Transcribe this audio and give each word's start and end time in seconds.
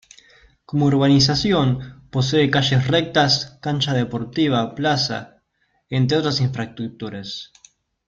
Como 0.65 0.87
urbanización 0.87 1.67
posee 2.09 2.49
calles 2.49 2.87
rectas 2.87 3.33
cancha 3.61 3.93
deportiva, 3.93 4.73
plaza, 4.73 5.43
entre 5.91 6.17
otras 6.17 6.41
infraestructuras. 6.41 7.51